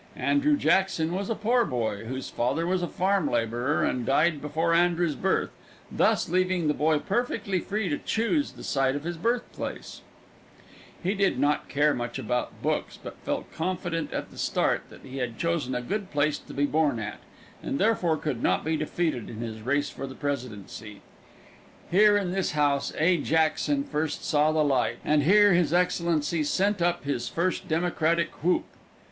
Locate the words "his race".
19.37-19.91